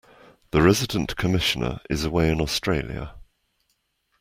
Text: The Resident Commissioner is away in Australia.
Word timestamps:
The 0.49 0.63
Resident 0.63 1.15
Commissioner 1.15 1.79
is 1.87 2.03
away 2.05 2.31
in 2.31 2.41
Australia. 2.41 3.13